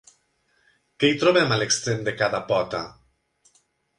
[1.03, 2.83] Què hi trobem a l'extrem de cada pota?